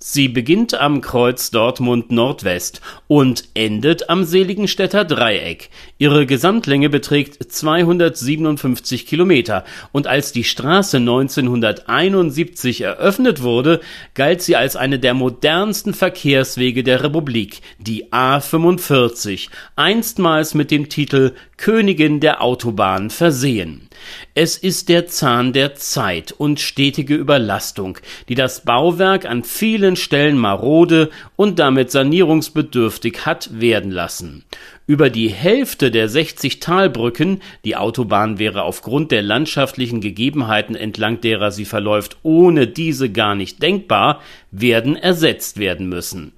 [0.00, 5.70] Sie beginnt am Kreuz Dortmund Nordwest und endet am Seligenstädter Dreieck.
[5.98, 13.80] Ihre Gesamtlänge beträgt 257 Kilometer und als die Straße 1971 eröffnet wurde,
[14.14, 21.32] galt sie als eine der modernsten Verkehrswege der Republik, die A45, einstmals mit dem Titel
[21.56, 23.88] Königin der Autobahn versehen.
[24.34, 30.36] Es ist der Zahn der Zeit und stetige Überlastung, die das Bauwerk an vielen Stellen
[30.36, 34.44] marode und damit sanierungsbedürftig hat werden lassen.
[34.86, 41.50] Über die Hälfte der 60 Talbrücken, die Autobahn wäre aufgrund der landschaftlichen Gegebenheiten entlang derer
[41.50, 46.32] sie verläuft ohne diese gar nicht denkbar, werden ersetzt werden müssen.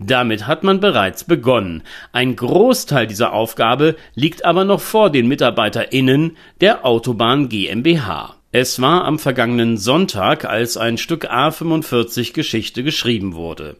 [0.00, 1.82] Damit hat man bereits begonnen.
[2.10, 8.34] Ein Großteil dieser Aufgabe liegt aber noch vor den MitarbeiterInnen der Autobahn GmbH.
[8.54, 13.76] Es war am vergangenen Sonntag, als ein Stück A45 Geschichte geschrieben wurde.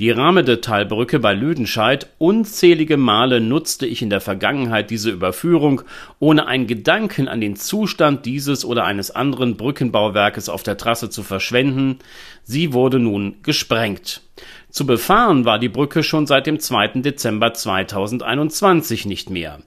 [0.00, 5.82] Die Ramede-Talbrücke bei Lüdenscheid, unzählige Male nutzte ich in der Vergangenheit diese Überführung,
[6.18, 11.22] ohne einen Gedanken an den Zustand dieses oder eines anderen Brückenbauwerkes auf der Trasse zu
[11.22, 12.00] verschwenden.
[12.42, 14.22] Sie wurde nun gesprengt.
[14.70, 17.00] Zu befahren war die Brücke schon seit dem 2.
[17.00, 19.60] Dezember 2021 nicht mehr.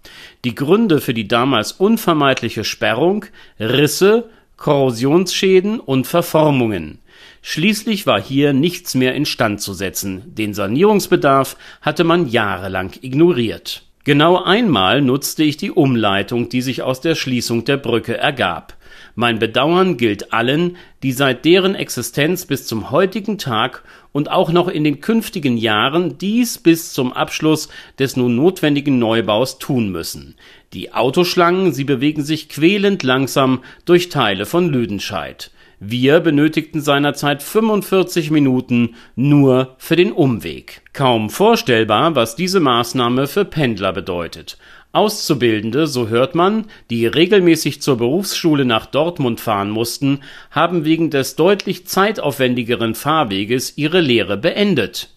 [0.45, 3.25] Die Gründe für die damals unvermeidliche Sperrung,
[3.59, 6.99] Risse, Korrosionsschäden und Verformungen.
[7.41, 13.83] Schließlich war hier nichts mehr instand zu setzen, den Sanierungsbedarf hatte man jahrelang ignoriert.
[14.03, 18.75] Genau einmal nutzte ich die Umleitung, die sich aus der Schließung der Brücke ergab.
[19.15, 24.67] Mein Bedauern gilt allen, die seit deren Existenz bis zum heutigen Tag und auch noch
[24.67, 30.35] in den künftigen Jahren dies bis zum Abschluss des nun notwendigen Neubaus tun müssen.
[30.73, 35.51] Die Autoschlangen, sie bewegen sich quälend langsam durch Teile von Lüdenscheid.
[35.81, 40.81] Wir benötigten seinerzeit 45 Minuten nur für den Umweg.
[40.91, 44.57] Kaum vorstellbar, was diese Maßnahme für Pendler bedeutet.
[44.91, 50.19] Auszubildende, so hört man, die regelmäßig zur Berufsschule nach Dortmund fahren mussten,
[50.51, 55.11] haben wegen des deutlich zeitaufwendigeren Fahrweges ihre Lehre beendet.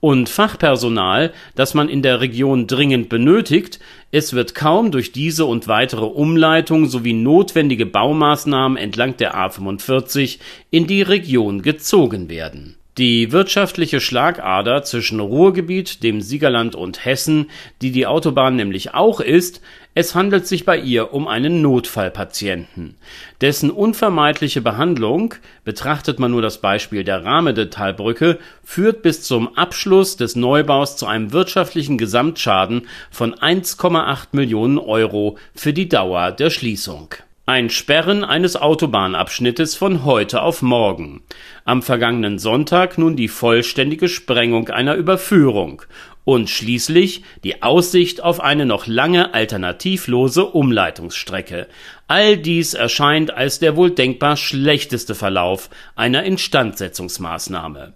[0.00, 3.80] Und Fachpersonal, das man in der Region dringend benötigt,
[4.10, 10.38] es wird kaum durch diese und weitere Umleitung sowie notwendige Baumaßnahmen entlang der A 45
[10.70, 17.50] in die Region gezogen werden die wirtschaftliche Schlagader zwischen Ruhrgebiet, dem Siegerland und Hessen,
[17.82, 19.60] die die Autobahn nämlich auch ist,
[19.98, 22.96] es handelt sich bei ihr um einen Notfallpatienten.
[23.40, 25.34] Dessen unvermeidliche Behandlung,
[25.64, 31.32] betrachtet man nur das Beispiel der Ramede-Talbrücke, führt bis zum Abschluss des Neubaus zu einem
[31.32, 37.14] wirtschaftlichen Gesamtschaden von 1,8 Millionen Euro für die Dauer der Schließung
[37.48, 41.22] ein Sperren eines Autobahnabschnittes von heute auf morgen.
[41.64, 45.82] Am vergangenen Sonntag nun die vollständige Sprengung einer Überführung
[46.24, 51.68] und schließlich die Aussicht auf eine noch lange alternativlose Umleitungsstrecke.
[52.08, 57.94] All dies erscheint als der wohl denkbar schlechteste Verlauf einer Instandsetzungsmaßnahme.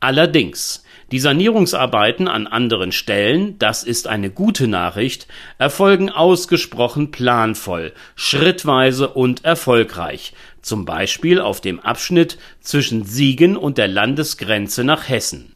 [0.00, 5.26] Allerdings, die Sanierungsarbeiten an anderen Stellen, das ist eine gute Nachricht,
[5.58, 10.32] erfolgen ausgesprochen planvoll, schrittweise und erfolgreich,
[10.62, 15.54] zum Beispiel auf dem Abschnitt zwischen Siegen und der Landesgrenze nach Hessen.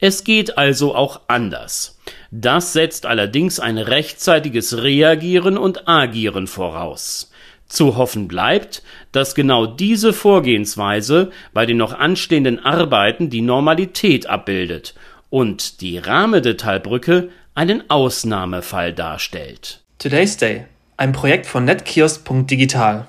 [0.00, 1.98] Es geht also auch anders.
[2.30, 7.30] Das setzt allerdings ein rechtzeitiges Reagieren und Agieren voraus.
[7.66, 8.82] Zu hoffen bleibt,
[9.12, 14.94] dass genau diese Vorgehensweise bei den noch anstehenden Arbeiten die Normalität abbildet
[15.30, 19.80] und die Rahmedetailbrücke einen Ausnahmefall darstellt.
[19.98, 20.66] Today's Day,
[20.96, 23.06] ein Projekt von netkiosk.digital.